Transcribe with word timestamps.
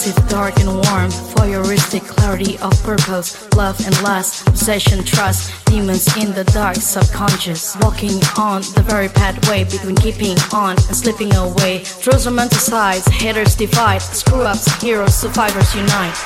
seductive, 0.00 0.28
dark 0.28 0.56
and 0.58 0.68
warm, 0.68 1.10
voyeuristic 1.36 2.06
clarity 2.06 2.58
of 2.58 2.72
purpose, 2.82 3.52
love 3.54 3.78
and 3.84 4.02
lust, 4.02 4.46
possession, 4.46 5.04
trust, 5.04 5.52
demons 5.66 6.16
in 6.16 6.32
the 6.32 6.44
dark, 6.44 6.76
subconscious, 6.76 7.76
walking 7.80 8.18
on 8.38 8.62
the 8.74 8.84
very 8.86 9.08
pathway 9.08 9.64
between 9.64 9.96
keeping 9.96 10.36
on 10.54 10.70
and 10.70 10.96
slipping 10.96 11.34
away. 11.34 11.82
Trolls 12.00 12.26
romanticize, 12.26 13.08
haters 13.10 13.54
divide, 13.54 14.00
screw 14.00 14.42
ups, 14.42 14.80
heroes, 14.80 15.14
survivors 15.14 15.74
unite. 15.74 16.16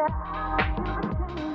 yeah. 0.00 1.49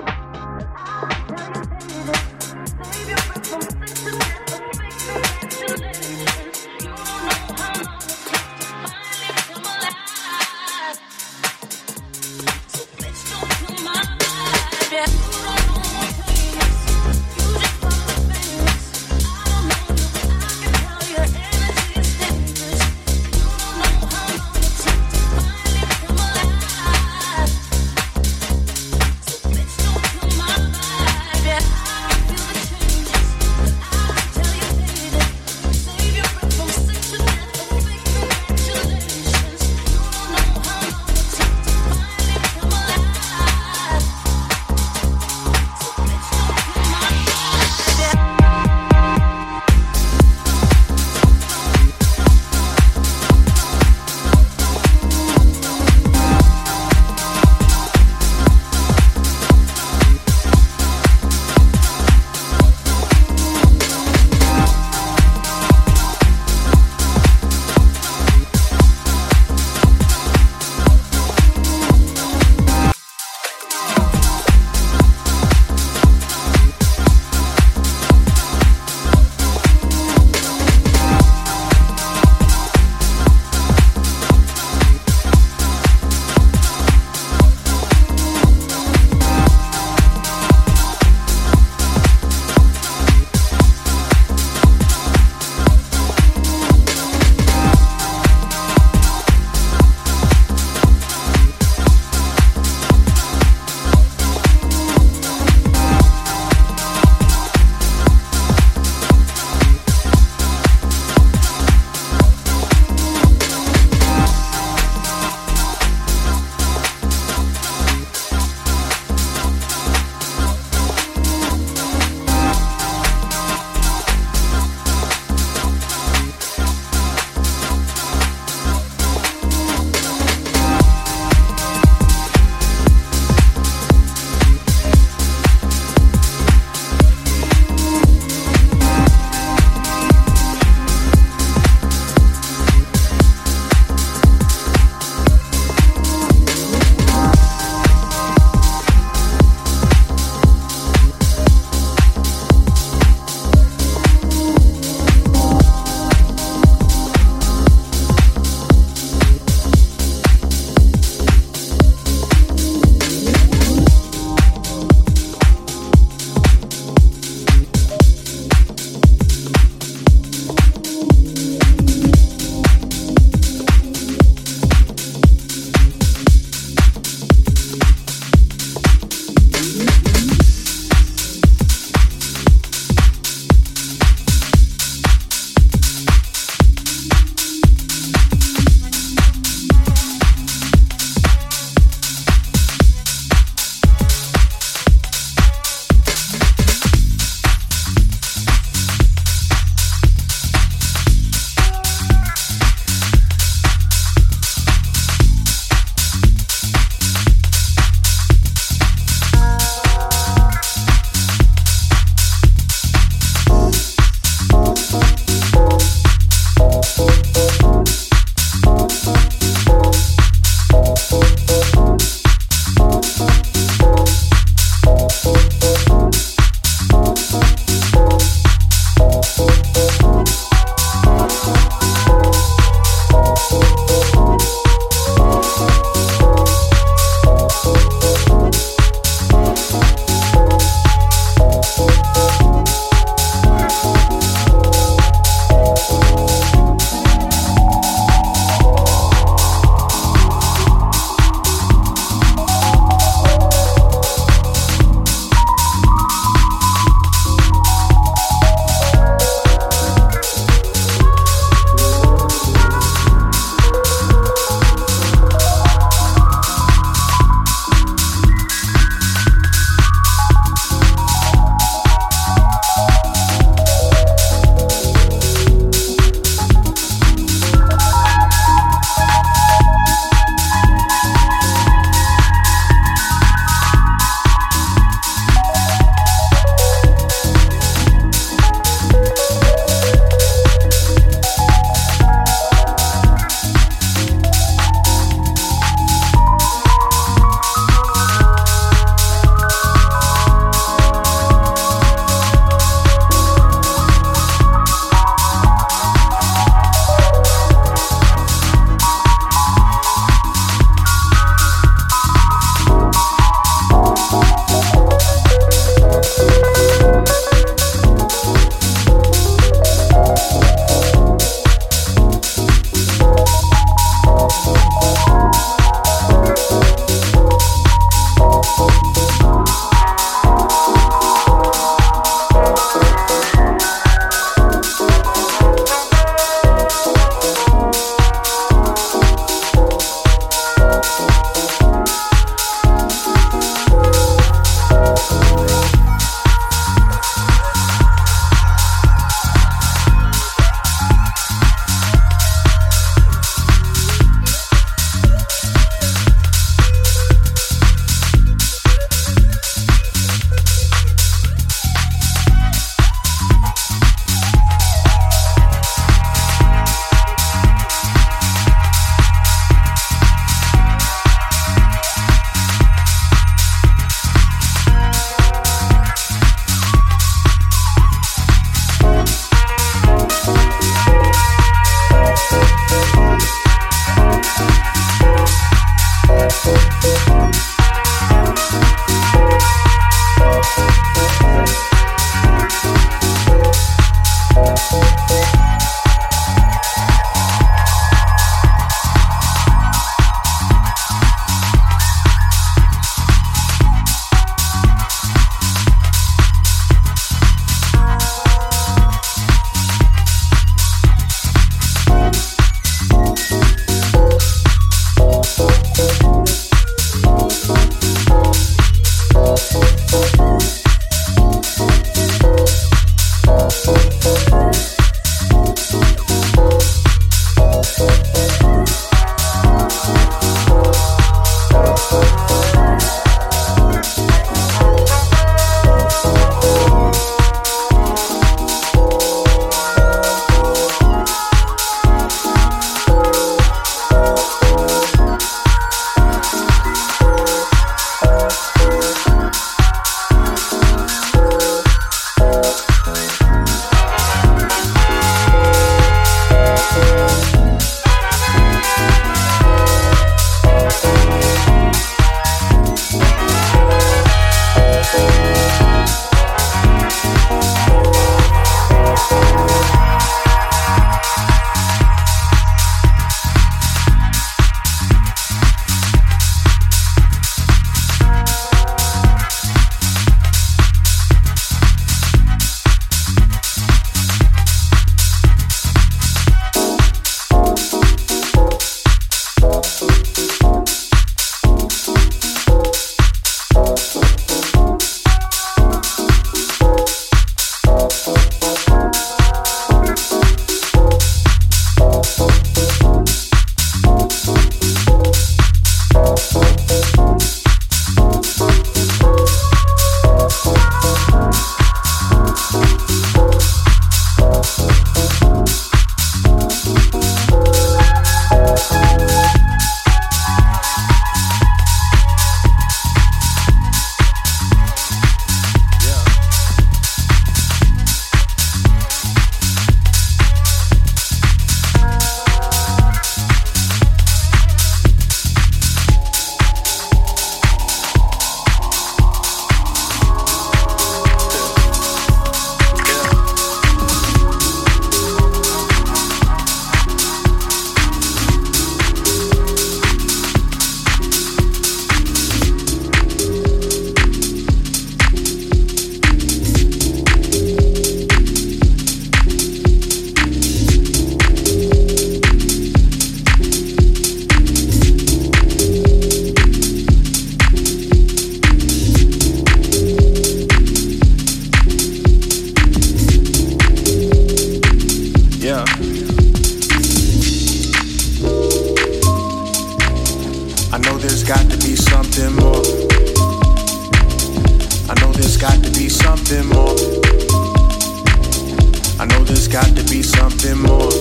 Got 589.55 589.73
to 589.77 589.83
be 589.89 590.03
something 590.03 590.59
more. 590.63 590.91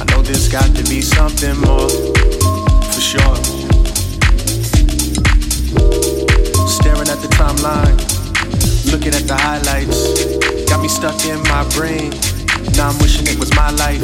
I 0.00 0.04
know 0.08 0.22
there's 0.22 0.48
got 0.48 0.64
to 0.74 0.82
be 0.88 1.02
something 1.02 1.54
more. 1.60 1.90
For 2.88 3.00
sure. 3.12 3.36
Staring 6.64 7.12
at 7.12 7.20
the 7.20 7.28
timeline, 7.36 7.92
looking 8.90 9.12
at 9.12 9.28
the 9.28 9.36
highlights. 9.36 10.00
Got 10.64 10.80
me 10.80 10.88
stuck 10.88 11.22
in 11.26 11.42
my 11.42 11.68
brain. 11.76 12.08
Now 12.72 12.88
I'm 12.88 12.98
wishing 13.00 13.26
it 13.26 13.38
was 13.38 13.54
my 13.54 13.68
life. 13.72 14.00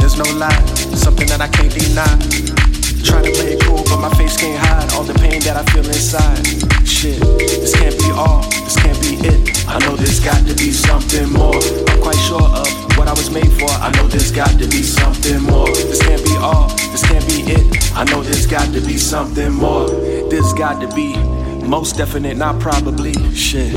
There's 0.00 0.18
no 0.18 0.28
lie, 0.36 0.62
something 0.92 1.28
that 1.28 1.40
I 1.40 1.48
can't 1.48 1.72
deny. 1.72 2.12
Trying 3.08 3.24
to 3.24 3.32
play 3.32 3.56
it 3.56 3.62
cool, 3.64 3.82
but 3.88 4.02
my 4.04 4.12
face 4.16 4.36
can't 4.36 4.60
hide 4.66 4.92
all 4.92 5.02
the 5.02 5.14
pain 5.14 5.40
that 5.48 5.56
I 5.56 5.64
feel 5.72 5.86
inside. 5.86 6.44
Shit, 6.86 7.20
this 7.40 7.74
can't 7.74 7.96
be 7.96 8.10
all, 8.10 8.44
this 8.72 8.82
can't 8.82 9.00
be 9.02 9.28
it. 9.28 9.68
I 9.68 9.78
know 9.80 9.96
there's 9.96 10.20
got 10.20 10.46
to 10.46 10.54
be 10.54 10.70
something 10.70 11.30
more. 11.32 11.54
I'm 11.54 12.00
quite 12.00 12.16
sure 12.16 12.42
of 12.42 12.66
what 12.96 13.08
I 13.08 13.12
was 13.12 13.30
made 13.30 13.52
for. 13.52 13.68
I 13.68 13.90
know 13.96 14.06
there's 14.06 14.30
got 14.30 14.50
to 14.58 14.66
be 14.66 14.82
something 14.82 15.42
more. 15.42 15.66
This 15.68 16.00
can't 16.02 16.24
be 16.24 16.36
all, 16.36 16.68
this 16.68 17.02
can't 17.06 17.26
be 17.26 17.52
it. 17.52 17.92
I 17.94 18.04
know 18.04 18.22
there's 18.22 18.46
got 18.46 18.72
to 18.72 18.80
be 18.80 18.96
something 18.96 19.52
more. 19.52 19.88
There's 19.88 20.52
got 20.54 20.80
to 20.80 20.88
be 20.94 21.16
most 21.66 21.96
definite, 21.96 22.36
not 22.36 22.60
probably. 22.60 23.14
Shit. 23.34 23.74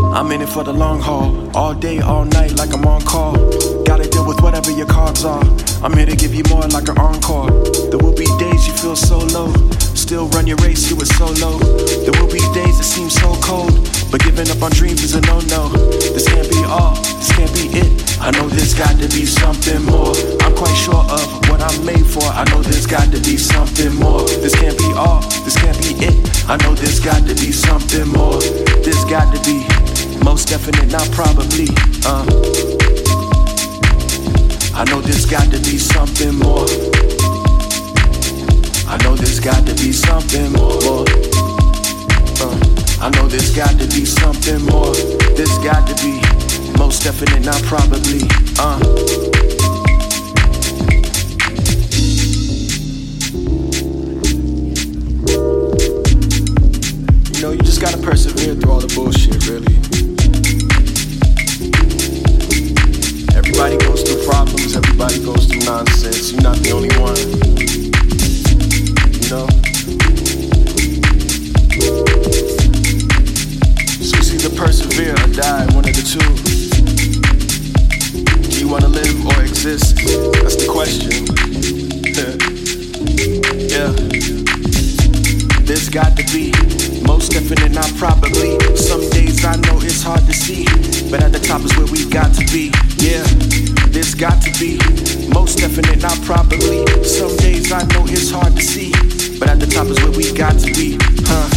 I'm 0.00 0.32
in 0.32 0.42
it 0.42 0.48
for 0.48 0.64
the 0.64 0.72
long 0.72 1.00
haul, 1.00 1.56
all 1.56 1.74
day, 1.74 2.00
all 2.00 2.24
night, 2.24 2.56
like 2.56 2.72
I'm 2.72 2.84
on 2.86 3.02
call. 3.02 3.34
Gotta 3.84 4.08
deal 4.08 4.26
with 4.26 4.40
whatever 4.40 4.70
your 4.70 4.86
cards 4.86 5.24
are. 5.24 5.44
I'm 5.82 5.92
here 5.96 6.06
to 6.06 6.16
give 6.16 6.34
you 6.34 6.42
more 6.48 6.62
like 6.62 6.88
an 6.88 6.98
encore. 6.98 7.50
There 7.90 7.98
will 7.98 8.16
be 8.16 8.26
days 8.38 8.66
you 8.66 8.72
feel 8.74 8.96
so 8.96 9.18
low, 9.18 9.52
still 10.08 10.28
run 10.28 10.46
your 10.46 10.56
race, 10.64 10.88
you 10.88 10.96
were 10.96 11.04
so 11.20 11.26
low. 11.36 11.58
There 12.00 12.16
will 12.16 12.32
be 12.32 12.40
days 12.56 12.80
that 12.80 12.88
seem 12.88 13.10
so 13.10 13.36
cold, 13.44 13.68
but 14.10 14.24
giving 14.24 14.48
up 14.48 14.62
on 14.64 14.72
dreams 14.72 15.04
is 15.04 15.12
a 15.14 15.20
no 15.28 15.36
no. 15.52 15.68
This 16.16 16.24
can't 16.24 16.48
be 16.48 16.64
all, 16.64 16.96
this 17.20 17.28
can't 17.36 17.52
be 17.52 17.68
it. 17.76 17.92
I 18.16 18.30
know 18.32 18.48
there's 18.48 18.72
got 18.72 18.96
to 18.96 19.08
be 19.12 19.28
something 19.28 19.84
more. 19.84 20.16
I'm 20.40 20.56
quite 20.56 20.72
sure 20.80 21.04
of 21.12 21.28
what 21.52 21.60
I'm 21.60 21.84
made 21.84 22.08
for. 22.08 22.24
I 22.24 22.48
know 22.48 22.62
there's 22.64 22.86
got 22.86 23.12
to 23.12 23.20
be 23.20 23.36
something 23.36 23.92
more. 24.00 24.24
This 24.40 24.56
can't 24.56 24.78
be 24.78 24.88
all, 24.96 25.20
this 25.44 25.60
can't 25.60 25.76
be 25.76 25.92
it. 26.00 26.16
I 26.48 26.56
know 26.64 26.72
there's 26.72 27.00
got 27.04 27.28
to 27.28 27.34
be 27.36 27.52
something 27.52 28.08
more. 28.08 28.40
There's 28.80 29.04
got 29.12 29.28
to 29.36 29.38
be. 29.44 29.60
Most 30.24 30.48
definite, 30.48 30.88
not 30.88 31.04
probably. 31.12 31.68
Uh. 32.08 32.24
I 34.72 34.88
know 34.88 35.04
there's 35.04 35.26
got 35.26 35.52
to 35.52 35.60
be 35.68 35.76
something 35.76 36.32
more. 36.40 36.64
I 38.98 39.04
know 39.04 39.14
there's 39.14 39.38
got 39.38 39.64
to 39.64 39.74
be 39.74 39.92
something 39.92 40.52
more. 40.54 41.04
Uh. 42.40 42.58
I 43.00 43.10
know 43.14 43.28
there's 43.28 43.54
got 43.54 43.70
to 43.78 43.86
be 43.86 44.04
something 44.04 44.60
more. 44.66 44.92
There's 45.36 45.56
got 45.58 45.86
to 45.86 45.94
be. 46.02 46.20
Most 46.76 47.04
definite, 47.04 47.44
not 47.44 47.62
probably. 47.62 48.22
Uh. 48.58 48.78
You 57.34 57.40
know, 57.40 57.52
you 57.52 57.62
just 57.62 57.80
gotta 57.80 57.98
persevere 57.98 58.56
through 58.56 58.72
all 58.72 58.80
the 58.80 58.92
bullshit, 58.96 59.46
really. 59.46 59.76
Everybody 63.36 63.76
goes 63.76 64.02
through 64.02 64.24
problems, 64.26 64.74
everybody 64.74 65.24
goes 65.24 65.46
through 65.46 65.60
nonsense. 65.60 66.32
You're 66.32 66.42
not 66.42 66.56
the 66.56 66.72
only 66.72 66.90
one. 66.98 67.57
So 69.28 69.44
it's 74.16 74.32
either 74.32 74.48
persevere 74.56 75.12
or 75.12 75.28
die, 75.36 75.68
one 75.74 75.84
of 75.84 75.92
the 75.92 76.00
two. 76.00 76.24
Do 78.48 78.56
you 78.58 78.68
want 78.68 78.84
to 78.84 78.88
live 78.88 79.26
or 79.26 79.42
exist? 79.42 79.96
That's 80.40 80.56
the 80.56 80.66
question. 80.72 81.12
yeah. 83.68 83.92
There's 85.60 85.90
got 85.90 86.16
to 86.16 86.24
be 86.32 86.52
most 87.04 87.32
definite, 87.32 87.72
not 87.72 87.94
probably. 87.96 88.58
Some 88.78 89.10
days 89.10 89.44
I 89.44 89.56
know 89.56 89.76
it's 89.84 90.02
hard 90.02 90.24
to 90.24 90.32
see, 90.32 90.64
but 91.10 91.22
at 91.22 91.32
the 91.32 91.40
top 91.40 91.60
is 91.66 91.76
where 91.76 91.84
we 91.92 92.08
got 92.08 92.32
to 92.32 92.46
be. 92.50 92.72
Yeah, 92.96 93.26
there's 93.92 94.14
got 94.14 94.40
to 94.40 94.50
be 94.58 94.78
most 95.28 95.58
definite, 95.58 96.00
not 96.00 96.18
probably. 96.22 96.87
Got 100.48 100.60
to 100.60 100.72
be. 100.72 100.96
Huh? 101.28 101.48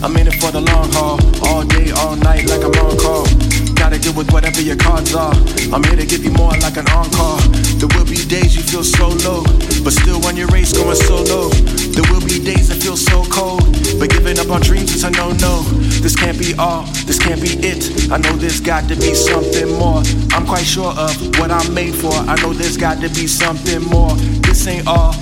I'm 0.00 0.16
in 0.16 0.28
it 0.28 0.40
for 0.40 0.50
the 0.50 0.60
long 0.60 0.88
haul, 0.92 1.18
all 1.44 1.64
day, 1.64 1.90
all 1.90 2.16
night, 2.16 2.48
like 2.48 2.64
I'm 2.64 2.72
on 2.80 2.96
call. 2.96 3.26
Gotta 3.74 3.98
deal 3.98 4.14
with 4.14 4.30
whatever 4.32 4.60
your 4.62 4.76
cards 4.76 5.14
are. 5.14 5.34
I'm 5.72 5.82
here 5.84 5.96
to 5.96 6.06
give 6.06 6.24
you 6.24 6.30
more 6.32 6.52
like 6.64 6.76
an 6.76 6.88
encore. 6.88 7.40
There 7.76 7.90
will 7.96 8.06
be 8.06 8.16
days 8.24 8.56
you 8.56 8.62
feel 8.62 8.84
so 8.84 9.08
low, 9.26 9.42
but 9.84 9.92
still 9.92 10.24
on 10.26 10.36
your 10.36 10.48
race 10.48 10.72
going 10.72 10.96
so 10.96 11.22
low. 11.22 11.48
There 11.92 12.06
will 12.10 12.24
be 12.24 12.38
days 12.38 12.68
that 12.68 12.80
feel 12.80 12.96
so 12.96 13.24
cold, 13.24 13.66
but 13.98 14.08
giving 14.10 14.38
up 14.38 14.50
on 14.50 14.60
dreams 14.62 14.94
is 14.94 15.04
a 15.04 15.10
no 15.10 15.32
no. 15.32 15.62
This 16.00 16.14
can't 16.14 16.38
be 16.38 16.54
all, 16.58 16.84
this 17.04 17.18
can't 17.18 17.42
be 17.42 17.58
it. 17.60 18.10
I 18.10 18.18
know 18.18 18.34
there's 18.36 18.60
got 18.60 18.88
to 18.88 18.96
be 18.96 19.14
something 19.14 19.68
more. 19.76 20.02
I'm 20.32 20.46
quite 20.46 20.64
sure 20.64 20.92
of 20.94 21.12
what 21.38 21.50
I'm 21.50 21.74
made 21.74 21.94
for. 21.94 22.12
I 22.12 22.40
know 22.40 22.52
there's 22.52 22.76
got 22.76 23.00
to 23.02 23.08
be 23.10 23.26
something 23.26 23.82
more. 23.82 24.14
This 24.46 24.66
ain't 24.66 24.86
all, 24.86 25.12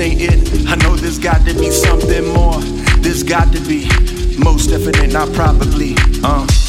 ain't 0.00 0.20
it. 0.20 0.68
I 0.68 0.76
know 0.76 0.96
there's 0.96 1.18
got 1.18 1.46
to 1.46 1.54
be 1.54 1.70
something 1.70 2.26
more. 2.32 2.60
There's 3.00 3.22
got 3.22 3.52
to 3.52 3.60
be 3.60 3.88
most 4.38 4.70
definite, 4.70 5.12
not 5.12 5.32
probably. 5.32 5.94
Uh. 6.22 6.67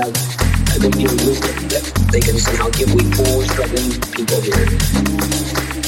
They 0.00 0.06
have 0.06 0.92
deal 0.92 1.10
of 1.10 1.26
wisdom 1.26 1.68
that 1.68 2.08
they 2.10 2.20
can 2.20 2.38
somehow 2.38 2.70
give 2.70 2.94
we 2.94 3.02
poor, 3.10 3.44
struggling 3.44 4.00
people 4.12 4.40
here. 4.40 5.79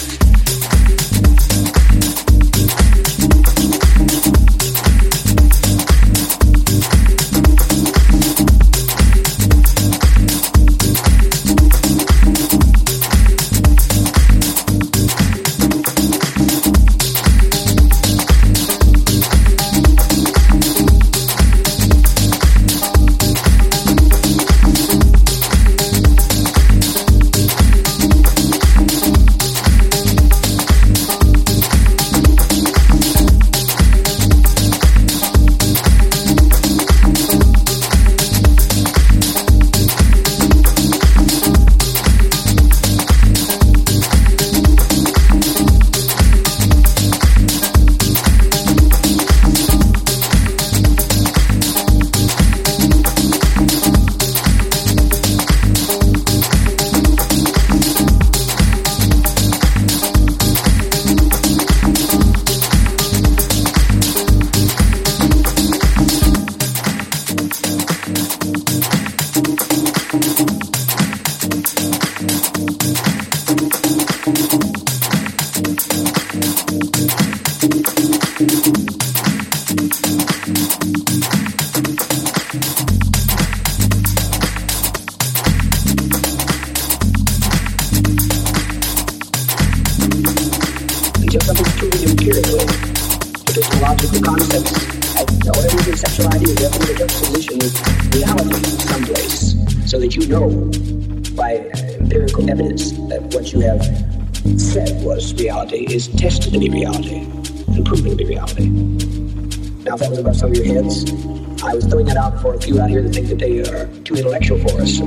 Few 112.73 112.81
out 112.81 112.91
here 112.91 113.03
that 113.03 113.13
think 113.13 113.29
that 113.29 113.39
they 113.39 113.61
are 113.61 113.87
too 114.05 114.15
intellectual 114.15 114.59
for 114.59 114.81
us. 114.81 114.99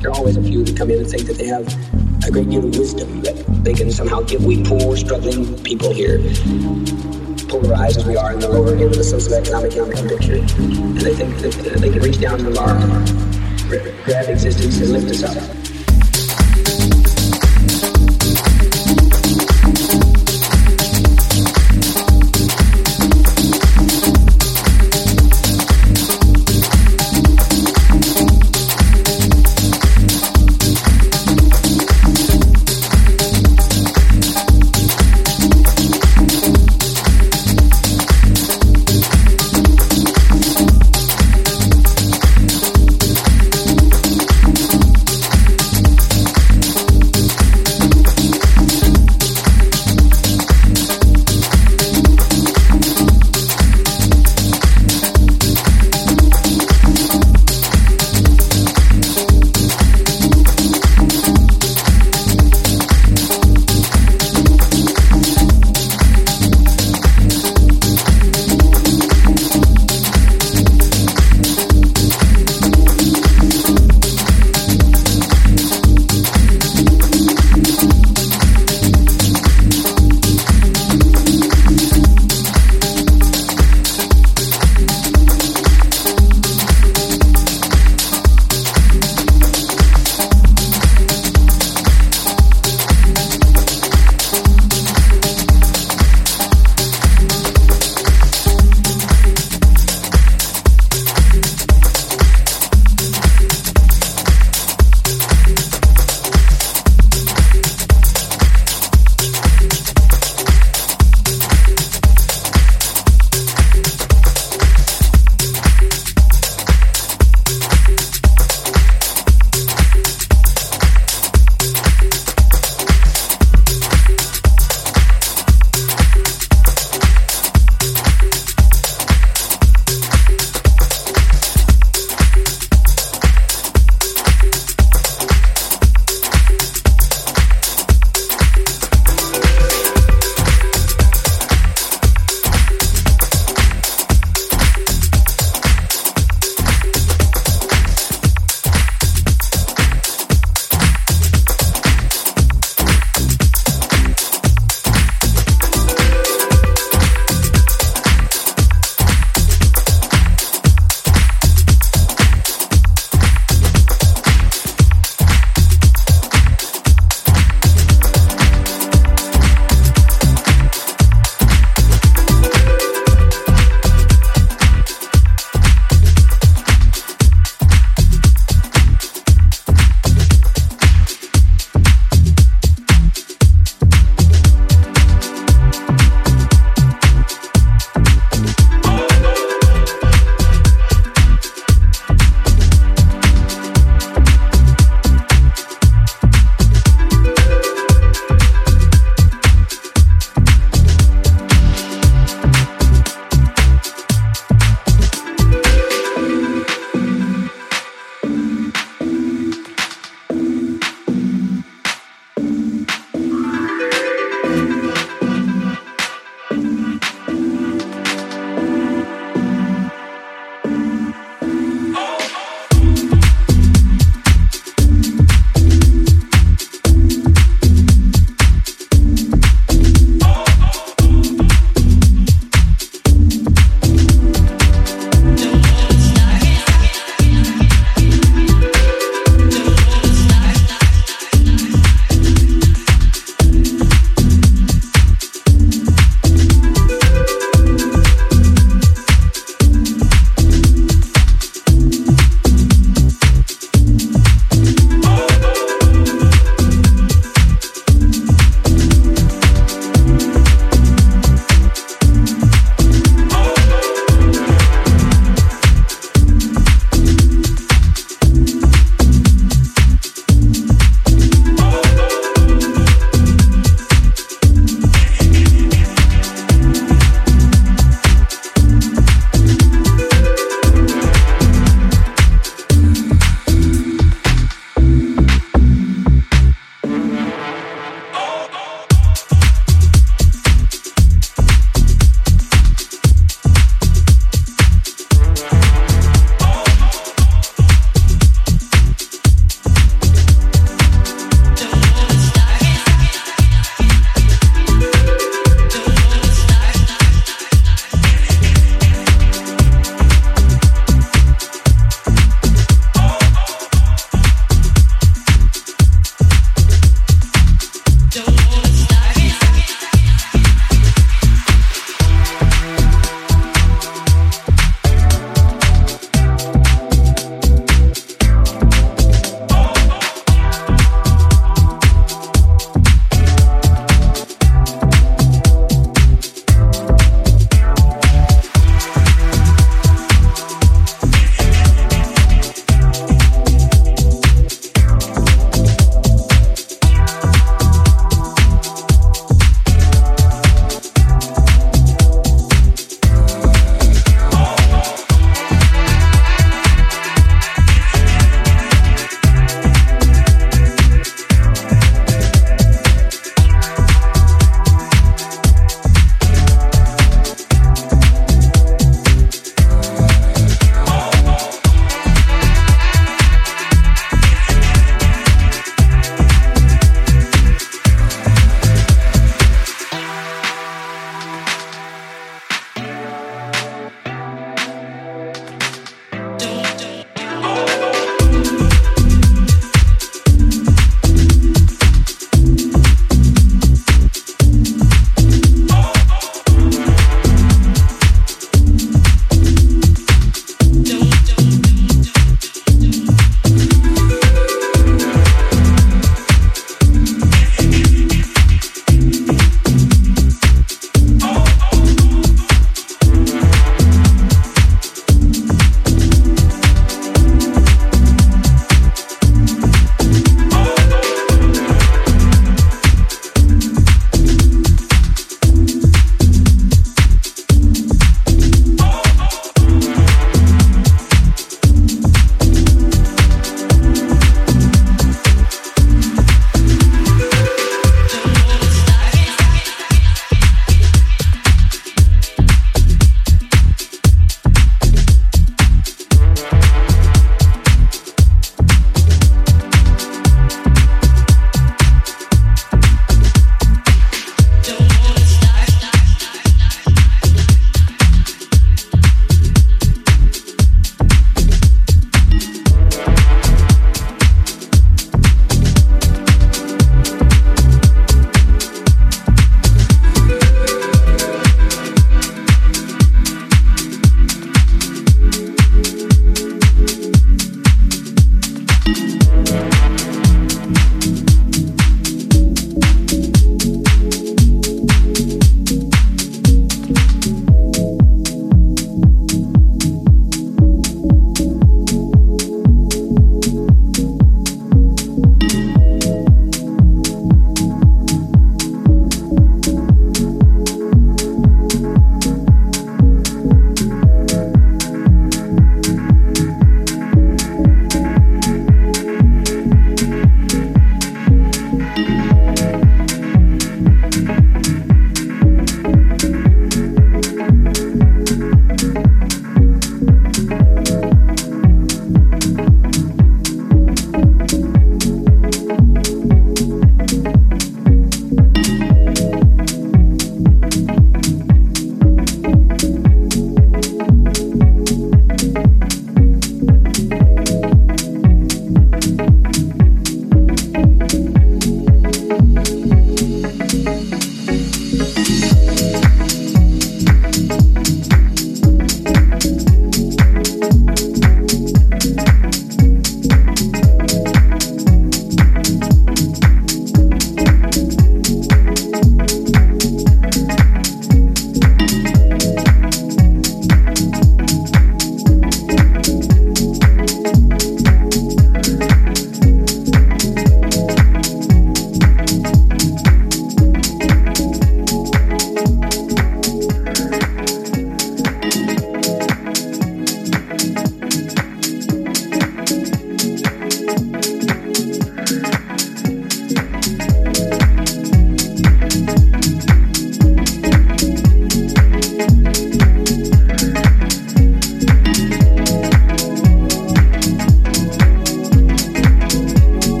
There 0.00 0.10
are 0.10 0.14
always 0.14 0.36
a 0.36 0.42
few 0.42 0.64
that 0.64 0.76
come 0.76 0.90
in 0.90 0.98
and 0.98 1.08
think 1.08 1.26
that 1.26 1.38
they 1.38 1.46
have 1.46 1.66
a 2.26 2.30
great 2.30 2.50
deal 2.50 2.64
of 2.64 2.76
wisdom 2.76 3.22
that 3.22 3.36
they 3.64 3.72
can 3.72 3.90
somehow 3.90 4.20
give 4.22 4.44
we 4.44 4.62
poor, 4.62 4.96
struggling 4.96 5.56
people 5.62 5.92
here, 5.92 6.18
polarized 7.48 7.98
as 7.98 8.06
we 8.06 8.16
are 8.16 8.32
in 8.32 8.40
the 8.40 8.48
lower 8.48 8.72
end 8.72 8.82
of 8.82 8.92
the 8.92 9.02
socioeconomic 9.02 10.08
picture. 10.08 10.34
And 10.34 11.00
they 11.00 11.14
think 11.14 11.38
that 11.38 11.76
uh, 11.76 11.78
they 11.78 11.90
can 11.90 12.02
reach 12.02 12.20
down 12.20 12.38
to 12.38 12.60
our 12.60 12.74
grab 14.04 14.28
existence 14.28 14.78
and 14.78 14.92
lift 14.92 15.10
us 15.10 15.22
up. 15.22 15.61